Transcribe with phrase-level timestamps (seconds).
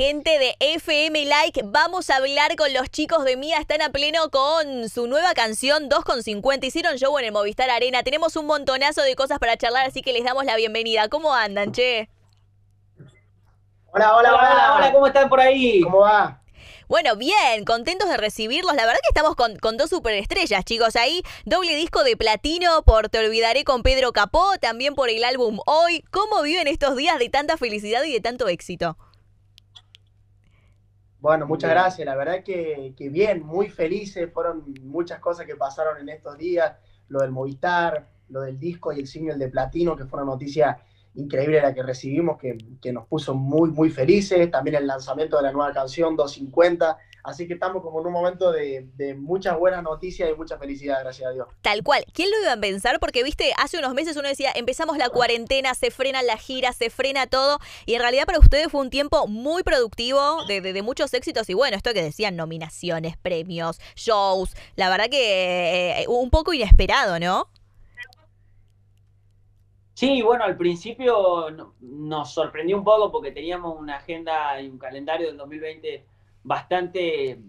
[0.00, 3.58] Gente de FM Like, vamos a hablar con los chicos de Mía.
[3.60, 6.64] Están a pleno con su nueva canción 2.50.
[6.64, 8.02] Hicieron show en el Movistar Arena.
[8.02, 11.10] Tenemos un montonazo de cosas para charlar, así que les damos la bienvenida.
[11.10, 12.08] ¿Cómo andan, che?
[13.92, 15.82] Hola, hola, hola, hola, ¿cómo están por ahí?
[15.82, 16.40] ¿Cómo va?
[16.88, 18.74] Bueno, bien, contentos de recibirlos.
[18.76, 20.96] La verdad que estamos con, con, dos superestrellas, chicos.
[20.96, 25.58] Ahí, doble disco de platino por Te Olvidaré con Pedro Capó, también por el álbum
[25.66, 26.02] Hoy.
[26.10, 28.96] ¿Cómo viven estos días de tanta felicidad y de tanto éxito?
[31.20, 32.06] Bueno, muchas gracias.
[32.06, 34.30] La verdad que, que bien, muy felices.
[34.32, 36.76] Fueron muchas cosas que pasaron en estos días.
[37.08, 40.78] Lo del Movistar, lo del disco y el single de platino, que fue una noticia
[41.14, 44.50] increíble la que recibimos, que, que, nos puso muy, muy felices.
[44.50, 46.96] También el lanzamiento de la nueva canción 250.
[47.22, 51.00] Así que estamos como en un momento de, de, muchas buenas noticias y mucha felicidad,
[51.00, 51.48] gracias a Dios.
[51.62, 52.04] Tal cual.
[52.12, 52.98] ¿Quién lo iba a pensar?
[53.00, 56.90] Porque, viste, hace unos meses uno decía, empezamos la cuarentena, se frena la gira, se
[56.90, 57.58] frena todo.
[57.86, 61.48] Y en realidad para ustedes fue un tiempo muy productivo, de, de, de muchos éxitos.
[61.50, 64.54] Y bueno, esto que decían, nominaciones, premios, shows.
[64.76, 67.48] La verdad que eh, un poco inesperado, ¿no?
[70.00, 75.26] Sí, bueno, al principio nos sorprendió un poco porque teníamos una agenda y un calendario
[75.26, 76.06] del 2020
[76.42, 77.40] bastante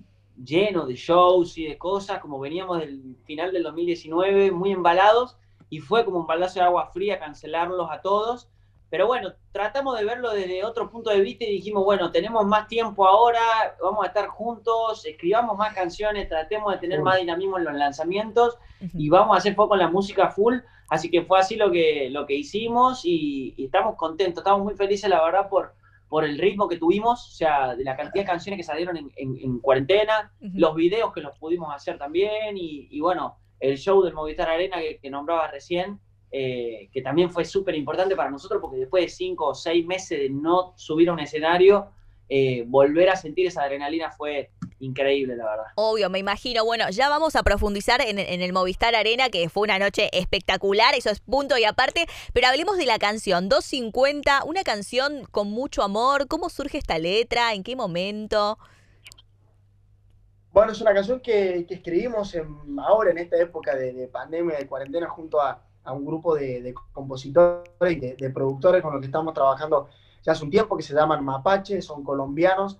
[0.43, 5.37] lleno de shows y de cosas, como veníamos del final del 2019 muy embalados
[5.69, 8.49] y fue como un balazo de agua fría cancelarlos a todos.
[8.89, 12.67] Pero bueno, tratamos de verlo desde otro punto de vista y dijimos, bueno, tenemos más
[12.67, 13.39] tiempo ahora,
[13.81, 18.57] vamos a estar juntos, escribamos más canciones, tratemos de tener más dinamismo en los lanzamientos
[18.93, 20.57] y vamos a hacer foco en la música full.
[20.89, 24.75] Así que fue así lo que, lo que hicimos y, y estamos contentos, estamos muy
[24.75, 25.73] felices, la verdad, por,
[26.11, 29.09] por el ritmo que tuvimos, o sea, de la cantidad de canciones que salieron en,
[29.15, 30.51] en, en cuarentena, uh -huh.
[30.55, 34.77] los videos que los pudimos hacer también y, y bueno, el show del Movistar Arena
[34.81, 39.09] que, que nombraba recién, eh, que también fue súper importante para nosotros porque después de
[39.09, 41.87] cinco o seis meses de no subir a un escenario,
[42.27, 44.49] eh, volver a sentir esa adrenalina fue
[44.81, 45.65] increíble, la verdad.
[45.75, 46.65] Obvio, me imagino.
[46.65, 50.93] Bueno, ya vamos a profundizar en, en, el Movistar Arena, que fue una noche espectacular,
[50.95, 55.83] eso es punto y aparte, pero hablemos de la canción 250, una canción con mucho
[55.83, 56.27] amor.
[56.27, 57.53] ¿Cómo surge esta letra?
[57.53, 58.57] ¿En qué momento?
[60.51, 64.57] Bueno, es una canción que, que escribimos en, ahora en esta época de, de pandemia,
[64.57, 68.91] de cuarentena, junto a, a un grupo de, de compositores y de, de, productores con
[68.91, 69.89] los que estamos trabajando
[70.23, 72.77] ya hace un tiempo, que se llaman Mapache, son colombianos,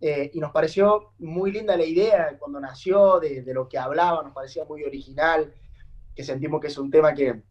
[0.00, 4.22] eh, y nos pareció muy linda la idea cuando nació, de, de, lo que hablaba,
[4.22, 5.54] nos parecía muy original,
[6.14, 7.42] que sentimos que es un tema que,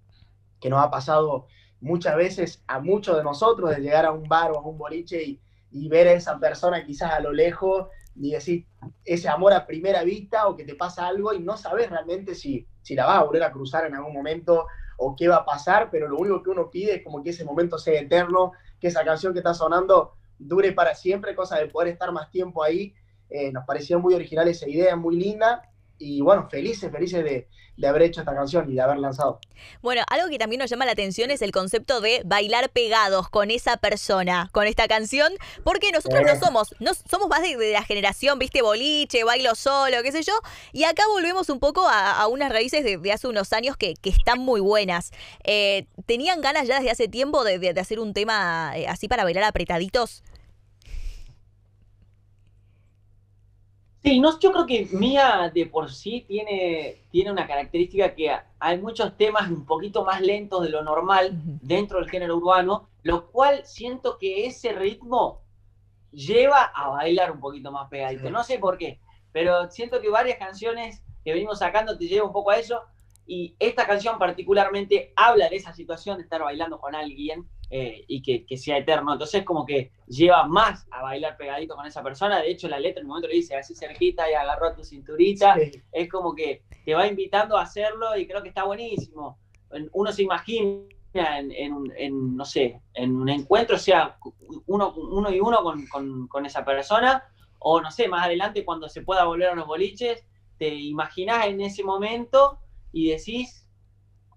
[0.60, 1.48] que nos ha pasado
[1.82, 5.24] muchas veces a muchos de nosotros, de llegar a un bar o a un boliche
[5.24, 8.68] y, y ver a esa persona quizás a lo lejos y decir
[9.04, 12.68] ese amor a primera vista o que te pasa algo y no sabes realmente si,
[12.82, 14.68] si la vas a volver a cruzar en algún momento
[14.98, 17.44] o qué va a pasar, pero lo único que uno pide es como que ese
[17.44, 21.94] momento sea eterno, que esa canción que está sonando dure para siempre, cosa de poder
[21.94, 22.94] estar más tiempo ahí.
[23.30, 27.88] Eh, nos pareció muy original esa idea, muy linda, y bueno, felices, felices de, de,
[27.88, 29.40] haber hecho esta canción y de haber lanzado.
[29.82, 33.52] Bueno, algo que también nos llama la atención es el concepto de bailar pegados con
[33.52, 35.32] esa persona, con esta canción,
[35.64, 36.26] porque nosotros eh.
[36.26, 40.24] no somos, no somos más de, de, la generación, viste, boliche, bailo solo, qué sé
[40.24, 40.34] yo,
[40.72, 43.94] y acá volvemos un poco a, a unas raíces de, de, hace unos años que,
[43.96, 45.12] que están muy buenas.
[45.44, 49.24] Eh, ¿Tenían ganas ya desde hace tiempo de, de hacer un tema eh, así para
[49.24, 50.24] bailar apretaditos?
[54.04, 58.78] Sí, no, yo creo que Mía de por sí tiene, tiene una característica que hay
[58.78, 61.32] muchos temas un poquito más lentos de lo normal
[61.62, 65.42] dentro del género urbano, lo cual siento que ese ritmo
[66.12, 68.30] lleva a bailar un poquito más pegadito.
[68.30, 69.00] No sé por qué,
[69.32, 72.82] pero siento que varias canciones que venimos sacando te llevan un poco a eso.
[73.26, 78.22] Y esta canción particularmente habla de esa situación de estar bailando con alguien eh, y
[78.22, 79.14] que, que, sea eterno.
[79.14, 82.40] Entonces como que lleva más a bailar pegadito con esa persona.
[82.40, 84.84] De hecho, la letra en un momento le dice así cerquita y agarró a tu
[84.84, 85.56] cinturita.
[85.56, 85.82] Sí.
[85.92, 89.40] Es como que te va invitando a hacerlo y creo que está buenísimo.
[89.92, 90.86] Uno se imagina
[91.16, 94.20] en, en, en no sé, en un encuentro, o sea,
[94.68, 97.24] uno, uno y uno con, con, con esa persona,
[97.58, 100.24] o no sé, más adelante cuando se pueda volver a los boliches,
[100.60, 102.60] te imaginas en ese momento
[102.92, 103.63] y decís,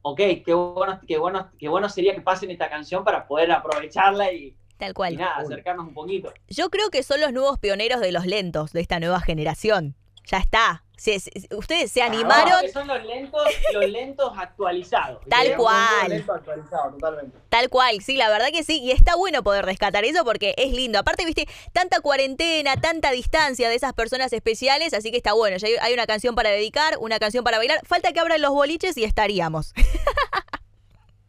[0.08, 4.32] ok, qué bueno, qué, bueno, qué bueno sería que pasen esta canción para poder aprovecharla
[4.32, 5.14] y, Tal cual.
[5.14, 6.32] y nada, acercarnos un poquito.
[6.49, 9.97] Yo creo que son los nuevos pioneros de los lentos de esta nueva generación.
[10.26, 10.82] Ya está.
[10.96, 12.64] Se, se, ustedes se animaron.
[12.64, 13.43] No, son los lentos,
[13.75, 15.23] los lentos actualizados.
[15.28, 16.08] Tal cual.
[16.08, 17.38] Lento actualizado, totalmente.
[17.50, 18.81] Tal cual, sí, la verdad que sí.
[18.81, 20.99] Y está bueno poder rescatar eso porque es lindo.
[20.99, 25.58] Aparte, viste, tanta cuarentena, tanta distancia de esas personas especiales, así que está bueno.
[25.58, 27.81] Ya hay, hay una canción para dedicar, una canción para bailar.
[27.84, 29.75] Falta que abran los boliches y estaríamos.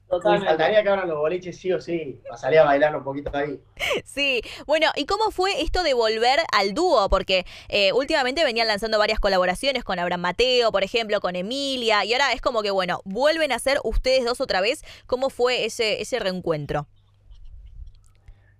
[0.09, 3.59] Me faltaría que abran los boliches sí o sí, pasaría a bailar un poquito ahí.
[4.05, 7.09] Sí, bueno, ¿y cómo fue esto de volver al dúo?
[7.09, 12.13] Porque eh, últimamente venían lanzando varias colaboraciones con Abraham Mateo, por ejemplo, con Emilia, y
[12.13, 14.83] ahora es como que, bueno, vuelven a ser ustedes dos otra vez.
[15.07, 16.87] ¿Cómo fue ese, ese reencuentro?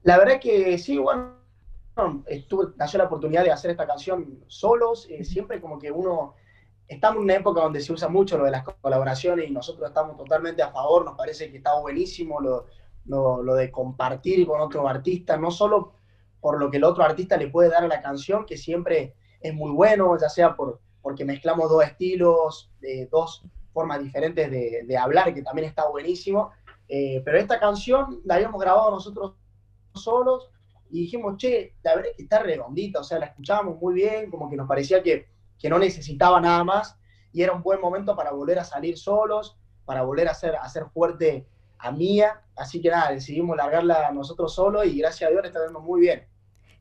[0.04, 1.34] La verdad que sí, bueno,
[2.28, 6.36] estuve, nació la oportunidad de hacer esta canción solos, eh, siempre como que uno
[6.88, 10.18] estamos en una época donde se usa mucho lo de las colaboraciones y nosotros estamos
[10.18, 12.66] totalmente a favor, nos parece que está buenísimo lo,
[13.06, 15.94] lo, de compartir con otro artista, no solo
[16.40, 19.54] por lo que el otro artista le puede dar a la canción, que siempre es
[19.54, 23.44] muy bueno, ya sea por, porque mezclamos dos estilos, de dos
[23.74, 26.52] formas diferentes de, de, hablar, que también está buenísimo.
[26.88, 29.36] Eh, pero esta canción la habíamos grabado nosotros
[29.94, 30.50] solos
[30.90, 34.32] y dijimos, che, la verdad es que está redondita, o sea, la escuchábamos muy bien,
[34.32, 35.28] como que nos parecía que
[35.60, 36.98] que no necesitaba nada más
[37.32, 40.62] y era un buen momento para volver a salir solos, para volver a hacer, a
[40.62, 42.42] hacer fuerte a Mía.
[42.56, 46.02] Así que nada, decidimos largarla nosotros solos y gracias a Dios le está viendo muy
[46.02, 46.28] bien.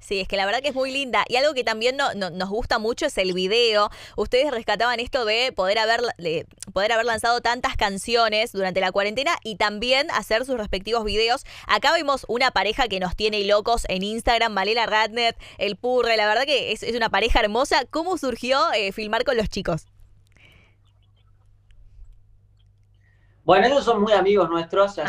[0.06, 1.24] Sí, es que la verdad que es muy linda.
[1.28, 3.90] Y algo que también nos gusta mucho es el video.
[4.14, 9.32] Ustedes rescataban esto de poder haber, de poder haber lanzado tantas canciones durante la cuarentena
[9.42, 11.44] y también hacer sus respectivos videos.
[11.66, 16.16] Acá vemos una pareja que nos tiene locos en Instagram, Malela Radnet, el Purre.
[16.16, 17.84] La verdad que es, una pareja hermosa.
[17.90, 19.88] ¿Cómo surgió eh, filmar con los chicos?
[23.42, 25.00] Bueno, ellos son muy amigos nuestros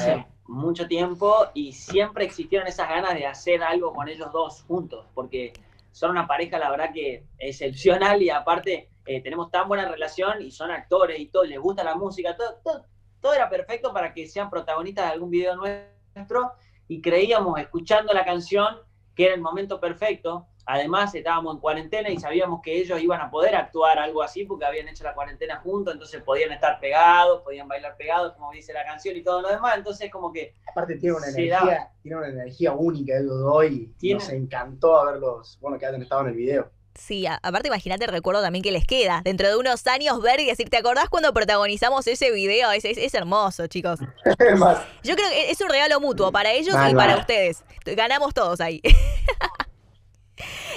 [0.47, 5.53] mucho tiempo y siempre existieron esas ganas de hacer algo con ellos dos juntos, porque
[5.91, 10.51] son una pareja, la verdad que excepcional y aparte eh, tenemos tan buena relación y
[10.51, 12.85] son actores y todo, les gusta la música, todo,
[13.21, 16.53] todo, era perfecto para que sean protagonistas de algún video nuestro
[16.88, 18.77] y creíamos, escuchando la canción,
[19.15, 23.31] que era el momento perfecto Además, estábamos en cuarentena y sabíamos que ellos iban a
[23.31, 27.69] poder actuar algo así porque habían hecho la cuarentena juntos, entonces podían estar pegados, podían
[27.69, 29.77] bailar pegados, como dice la canción y todo lo demás.
[29.77, 30.55] Entonces, como que.
[30.69, 35.79] Aparte, tiene una, energía, tiene una energía única ellos dos y nos encantó haberlos, bueno,
[35.79, 36.69] que hayan estado en el video.
[36.97, 39.21] Sí, aparte imagínate el recuerdo también que les queda.
[39.23, 42.71] Dentro de unos años ver y decir, ¿te acordás cuando protagonizamos ese video?
[42.71, 43.99] Es, es, hermoso, chicos.
[45.03, 47.63] Yo creo que es un regalo mutuo para ellos y para ustedes.
[47.85, 48.81] Ganamos todos ahí.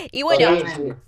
[0.13, 0.49] Y bueno,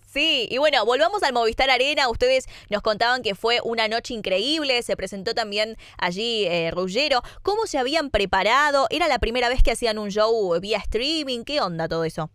[0.07, 2.09] sí, y bueno, volvamos al Movistar Arena.
[2.09, 7.23] Ustedes nos contaban que fue una noche increíble, se presentó también allí eh, Ruggero.
[7.43, 8.87] ¿Cómo se habían preparado?
[8.91, 11.45] ¿Era la primera vez que hacían un show vía streaming?
[11.45, 12.31] ¿Qué onda todo eso?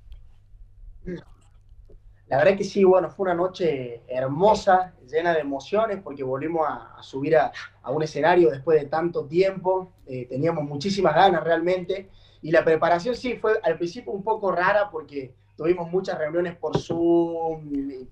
[2.27, 7.01] La verdad que sí, bueno, fue una noche hermosa, llena de emociones, porque volvimos a,
[7.01, 7.53] subir a,
[7.89, 9.93] un escenario después de tanto tiempo.
[10.05, 12.09] Eh, teníamos muchísimas ganas realmente.
[12.41, 16.77] Y la preparación sí fue al principio un poco rara porque tuvimos muchas reuniones por
[16.77, 17.69] Zoom,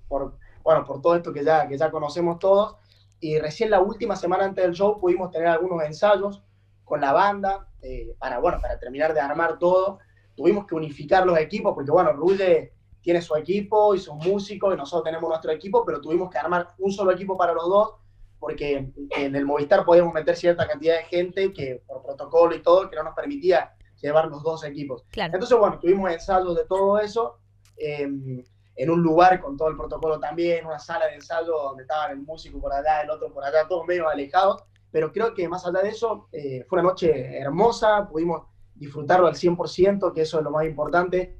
[0.08, 2.76] por, bueno, por todo esto que ya, que ya conocemos todos.
[3.20, 6.42] Y recién la última semana antes del show pudimos tener algunos ensayos
[6.84, 10.00] con la banda eh, para, bueno, para terminar de armar todo.
[10.34, 14.76] Tuvimos que unificar los equipos porque, bueno, Rulle tiene su equipo y sus músicos y
[14.76, 17.94] nosotros tenemos nuestro equipo, pero tuvimos que armar un solo equipo para los dos
[18.38, 22.90] porque en el Movistar podíamos meter cierta cantidad de gente que por protocolo y todo,
[22.90, 25.04] que no nos permitía llevar los dos equipos.
[25.14, 27.38] Entonces, bueno, tuvimos ensayos de todo eso
[27.76, 28.42] em,
[28.76, 32.18] en un lugar con todo el protocolo también, una sala de ensayo donde estaban el
[32.18, 35.80] músico por allá, el otro por allá, todos medio alejados, pero creo que más allá
[35.80, 38.42] de eso, eh, fue una noche hermosa, pudimos
[38.74, 41.38] disfrutarlo al 100%, que eso es lo más importante.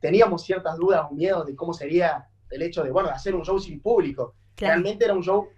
[0.00, 3.58] Teníamos ciertas dudas o miedos de cómo sería el hecho de, bueno, hacer un show
[3.58, 4.34] sin público.
[4.56, 5.48] Realmente era un show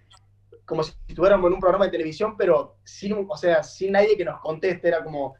[0.65, 4.25] como si estuviéramos en un programa de televisión, pero sin, o sea, sin nadie que
[4.25, 5.35] nos conteste, era como,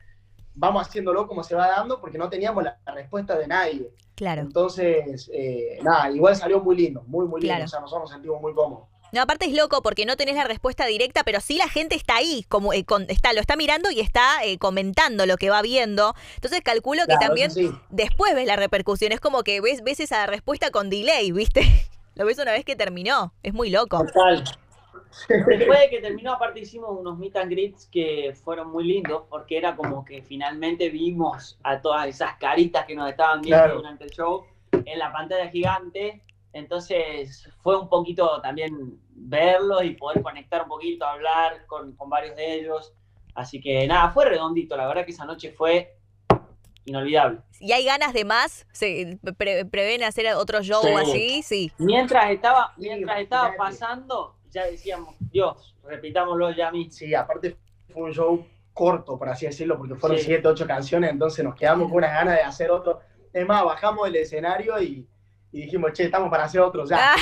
[0.57, 3.91] vamos haciéndolo como se va dando porque no teníamos la, respuesta de nadie.
[4.15, 4.41] Claro.
[4.41, 7.63] Entonces, eh, nada, igual salió muy lindo, muy, muy lindo.
[7.63, 8.87] O sea, nosotros nos sentimos muy cómodos.
[9.13, 12.17] No, aparte es loco porque no tenés la respuesta directa, pero sí la gente está
[12.17, 16.13] ahí, como eh, está, lo está mirando y está eh, comentando lo que va viendo.
[16.35, 17.51] Entonces calculo que también
[17.89, 19.11] después ves la repercusión.
[19.13, 21.61] Es como que ves, ves esa respuesta con delay, ¿viste?
[22.15, 23.31] Lo ves una vez que terminó.
[23.43, 24.03] Es muy loco.
[24.03, 24.43] Total.
[25.27, 29.57] Después de que terminó, aparte hicimos unos meet and greets que fueron muy lindos, porque
[29.57, 34.11] era como que finalmente vimos a todas esas caritas que nos estaban viendo durante el
[34.11, 36.23] show en la pantalla gigante.
[36.53, 42.35] Entonces fue un poquito también verlos y poder conectar un poquito, hablar con, con varios
[42.35, 42.93] de ellos.
[43.35, 44.75] Así que nada, fue redondito.
[44.75, 45.97] La verdad que esa noche fue
[46.87, 47.39] inolvidable.
[47.59, 48.65] ¿Y hay ganas de más?
[48.71, 51.43] ¿Se prevén hacer otro show así?
[51.43, 51.71] Sí.
[51.77, 56.89] Mientras estaba, mientras estaba pasando, ya decíamos, Dios, repitámoslo ya a mí.
[56.89, 57.55] Sí, aparte
[57.93, 61.87] fue un show corto, por así decirlo, porque fueron siete, ocho canciones, entonces nos quedamos
[61.87, 62.99] con unas ganas de hacer otro.
[63.31, 65.07] Es más, bajamos del escenario y,
[65.51, 67.13] dijimos, che, estamos para hacer otro ya.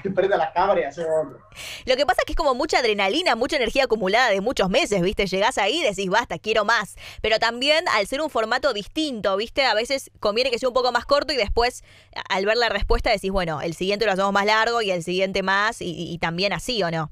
[0.00, 1.38] Prenda la cámara y otro.
[1.86, 5.02] Lo que pasa es que es como mucha adrenalina, mucha energía acumulada de muchos meses,
[5.02, 5.26] ¿viste?
[5.26, 6.96] Llegás ahí y decís, basta, quiero más.
[7.22, 9.64] Pero también al ser un formato distinto, ¿viste?
[9.64, 11.84] A veces conviene que sea un poco más corto y después,
[12.28, 15.42] al ver la respuesta, decís, bueno, el siguiente lo hacemos más largo y el siguiente
[15.42, 17.10] más y, y también así, ¿o no?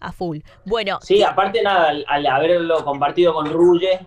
[0.00, 0.38] A full.
[0.64, 0.98] Bueno.
[1.02, 3.98] Sí, aparte nada, al, haberlo compartido con Ruye,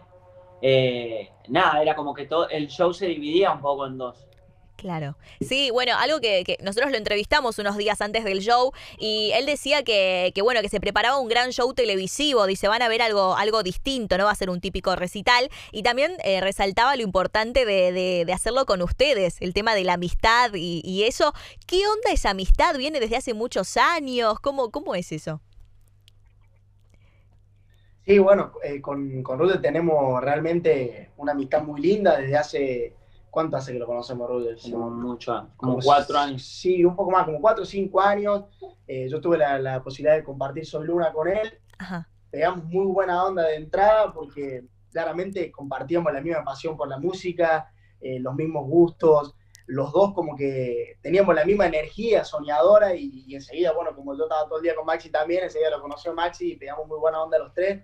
[0.62, 4.25] eh, nada, era como que todo el show se dividía un poco en dos.
[4.81, 5.15] Claro.
[5.41, 9.83] Sí, bueno, algo que, nosotros lo entrevistamos unos días antes del show y él decía
[9.83, 13.61] que, bueno, que se preparaba un gran show televisivo, dice, van a ver algo, algo
[13.61, 15.51] distinto, no va a ser un típico recital.
[15.71, 17.91] Y también eh, resaltaba lo importante de,
[18.25, 21.31] de, hacerlo con ustedes, el tema de la amistad y, eso.
[21.67, 22.75] ¿Qué onda esa amistad?
[22.75, 24.39] ¿Viene desde hace muchos años?
[24.39, 25.41] ¿Cómo, cómo es eso?
[28.03, 33.00] Sí, bueno, eh, con, con tenemos realmente una amistad muy linda desde hace.
[33.31, 34.57] ¿Cuánto hace que lo conocemos, Rude?
[34.61, 36.43] Como mucho, como, cuatro años.
[36.43, 38.43] Sí, un poco más, como cuatro o cinco años.
[38.85, 41.59] Eh, yo tuve la, posibilidad de compartir Sol Luna con él.
[41.79, 42.07] Ajá.
[42.29, 47.71] Pegamos muy buena onda de entrada porque claramente compartíamos la misma pasión por la música,
[48.01, 49.33] eh, los mismos gustos.
[49.65, 54.23] Los dos como que teníamos la misma energía soñadora y, y, enseguida, bueno, como yo
[54.23, 57.23] estaba todo el día con Maxi también, enseguida lo conoció Maxi y pegamos muy buena
[57.23, 57.81] onda los tres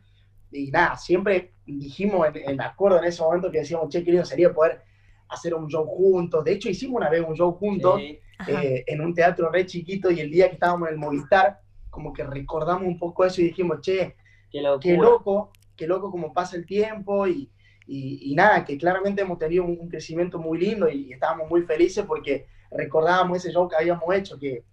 [0.51, 4.81] y nada, siempre dijimos en, acuerdo en ese momento que decíamos, che, querido, sería poder
[5.29, 6.43] hacer un show juntos.
[6.43, 10.19] De hecho, hicimos una vez un show juntos eh, en un teatro re chiquito y
[10.19, 13.81] el día que estábamos en el Movistar, como que recordamos un poco eso y dijimos,
[13.81, 14.15] che,
[14.51, 14.61] qué,
[14.97, 17.49] loco, qué loco como pasa el tiempo y,
[17.87, 22.05] y, nada, que claramente hemos tenido un, crecimiento muy lindo y, y, estábamos muy felices
[22.05, 24.63] porque recordábamos ese show que habíamos hecho, que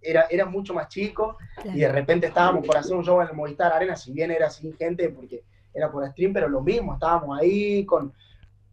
[0.00, 3.34] era, era mucho más chico y de repente estábamos por hacer un show en el
[3.34, 7.38] Movistar Arena, si bien era sin gente porque era por stream, pero lo mismo, estábamos
[7.38, 8.12] ahí con,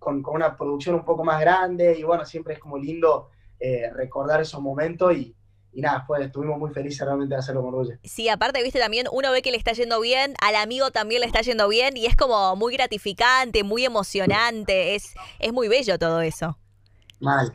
[0.06, 3.90] con, con una producción un poco más grande y bueno, siempre es como lindo eh,
[3.92, 5.36] recordar esos momentos y,
[5.74, 8.00] y nada, pues estuvimos muy felices realmente de hacerlo con Roger.
[8.04, 11.28] Sí, aparte, viste, también uno ve que le está yendo bien, al amigo también le
[11.28, 16.22] está yendo bien y es como muy gratificante, muy emocionante, es, es muy bello todo
[16.22, 16.56] eso.
[17.20, 17.52] Mal.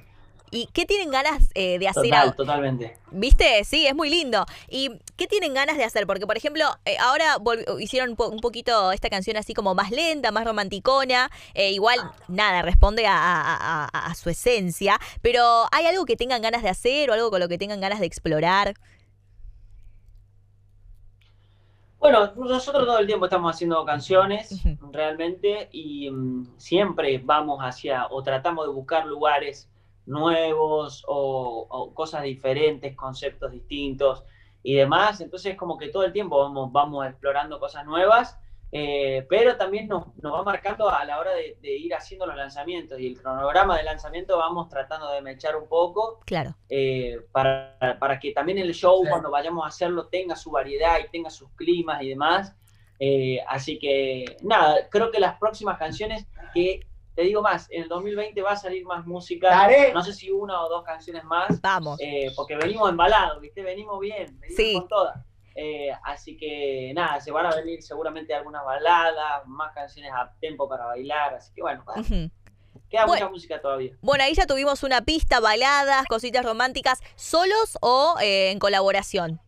[0.50, 2.96] ¿Y qué tienen ganas eh, de hacer Total, Totalmente.
[3.12, 3.62] ¿Viste?
[3.64, 4.44] Sí, es muy lindo.
[4.68, 6.06] ¿Y qué tienen ganas de hacer?
[6.06, 7.36] Porque, por ejemplo, eh, ahora
[7.78, 11.30] hicieron un poquito esta canción así como más lenta, más romanticona.
[11.54, 14.98] Eh, igual, nada, responde a, su esencia.
[15.22, 18.00] Pero ¿hay algo que tengan ganas de hacer o algo con lo que tengan ganas
[18.00, 18.74] de explorar?
[22.00, 28.22] Bueno, nosotros todo el tiempo estamos haciendo canciones, realmente, y mm, siempre vamos hacia, o
[28.22, 29.69] tratamos de buscar lugares
[30.06, 34.24] nuevos o, cosas diferentes, conceptos distintos
[34.62, 35.20] y demás.
[35.20, 38.38] Entonces como que todo el tiempo vamos, vamos explorando cosas nuevas,
[38.72, 43.08] eh, pero también nos, va marcando a la hora de, ir haciendo los lanzamientos y
[43.08, 46.20] el cronograma de lanzamiento vamos tratando de mechar un poco.
[46.24, 46.54] Claro.
[46.68, 51.10] Eh, para, para, que también el show cuando vayamos a hacerlo tenga su variedad y
[51.10, 52.54] tenga sus climas y demás.
[53.02, 57.88] Eh, así que nada, creo que las próximas canciones que te digo más, en el
[57.88, 59.68] 2020 va a salir más música.
[59.92, 61.60] No sé si una o dos canciones más.
[61.60, 61.98] Vamos.
[62.00, 63.62] Eh, porque venimos embalados, ¿viste?
[63.62, 64.74] Venimos bien, venimos sí.
[64.74, 65.24] con todas.
[65.54, 70.68] Eh, así que nada, se van a venir seguramente algunas baladas, más canciones a tiempo
[70.68, 71.34] para bailar.
[71.34, 71.84] Así que bueno,
[72.88, 73.92] queda mucha música todavía.
[74.00, 79.40] Bueno, ahí ya tuvimos una pista, baladas, cositas románticas, solos o eh, en colaboración.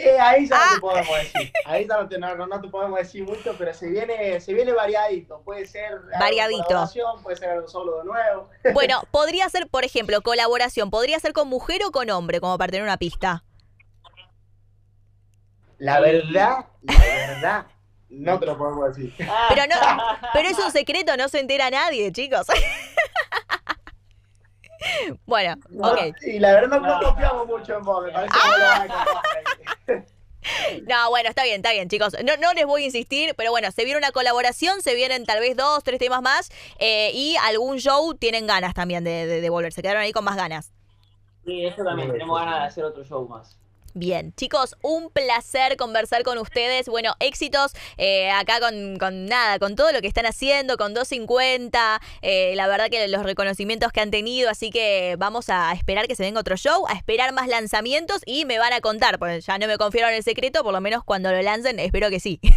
[0.00, 0.78] Eh, ahí ya no te ah.
[0.80, 1.52] podemos decir.
[1.64, 5.40] Ahí ya no te, no, te, podemos decir mucho, pero se viene, se viene variadito.
[5.44, 6.88] Puede ser variadito.
[7.22, 8.48] puede ser algo solo de nuevo.
[8.74, 10.90] Bueno, podría ser, por ejemplo, colaboración.
[10.90, 13.44] Podría ser con mujer o con hombre, como para tener una pista.
[15.78, 17.66] La verdad, la verdad,
[18.10, 19.14] no te lo podemos decir.
[19.16, 20.02] Pero no,
[20.32, 22.46] pero es un secreto, no se entera nadie, chicos.
[25.26, 26.16] Bueno, ok.
[26.20, 30.04] Sí, la verdad no, confiamos mucho en vos, me parece que no lo van a
[30.88, 32.16] No, bueno, está bien, está bien, chicos.
[32.24, 35.40] No, no les voy a insistir, pero bueno, se viene una colaboración, se vienen tal
[35.40, 39.50] vez dos, tres temas más eh, y algún show tienen ganas también de, de, de
[39.50, 39.72] volver.
[39.72, 40.72] Se quedaron ahí con más ganas.
[41.44, 43.59] Sí, eso también, tenemos ganas de hacer otro show más.
[43.92, 46.88] Bien, chicos, un placer conversar con ustedes.
[46.88, 52.00] Bueno, éxitos eh, acá con, con, nada, con todo lo que están haciendo, con 250.
[52.22, 56.14] Eh, la verdad que los reconocimientos que han tenido, así que vamos a esperar que
[56.14, 59.58] se venga otro show, a esperar más lanzamientos y me van a contar, pues ya
[59.58, 62.40] no me confiaron el secreto, por lo menos cuando lo lancen, espero que sí.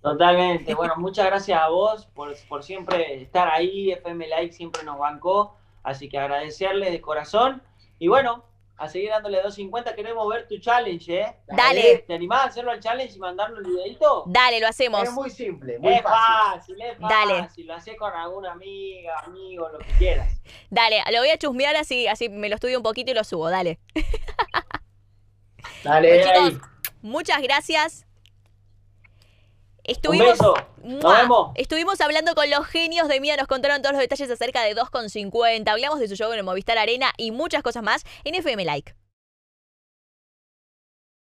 [0.00, 0.72] Totalmente.
[0.74, 3.90] Bueno, muchas gracias a vos por, por siempre estar ahí.
[3.90, 5.56] FM Like siempre nos bancó.
[5.82, 7.60] Así que agradecerle de corazón.
[7.98, 8.44] Y bueno,
[8.78, 9.94] a seguir dándole 250.
[9.94, 11.36] Queremos ver tu challenge, ¿eh?
[11.46, 12.04] Dale.
[12.06, 14.24] ¿Te animás a hacerlo al challenge y mandarnos el videito?
[14.26, 15.02] Dale, lo hacemos.
[15.02, 16.76] Es muy simple, muy es fácil.
[16.76, 17.38] fácil, es Dale.
[17.42, 17.66] fácil.
[17.66, 20.40] Lo haces con alguna amiga, amigo, lo que quieras.
[20.70, 23.48] Dale, lo voy a chusmear así, así me lo estudio un poquito y lo subo,
[23.50, 23.78] dale.
[25.82, 26.58] Dale, chicos, ahí.
[27.02, 28.05] Muchas gracias.
[29.86, 30.54] Un Estuvimos, beso.
[30.82, 31.20] Nos ¡Mua!
[31.20, 31.50] vemos.
[31.54, 35.68] Estuvimos hablando con los genios de Mía, nos contaron todos los detalles acerca de 2,50,
[35.68, 38.94] hablamos de su show en el Movistar Arena y muchas cosas más en FM Like.